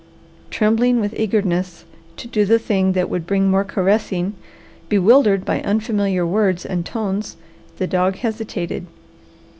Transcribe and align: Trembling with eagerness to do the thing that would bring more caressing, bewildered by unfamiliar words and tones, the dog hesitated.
Trembling 0.49 0.99
with 0.99 1.13
eagerness 1.15 1.85
to 2.17 2.27
do 2.27 2.43
the 2.43 2.57
thing 2.57 2.93
that 2.93 3.07
would 3.07 3.27
bring 3.27 3.51
more 3.51 3.63
caressing, 3.63 4.33
bewildered 4.89 5.45
by 5.45 5.61
unfamiliar 5.61 6.25
words 6.25 6.65
and 6.65 6.83
tones, 6.83 7.37
the 7.77 7.85
dog 7.85 8.15
hesitated. 8.15 8.87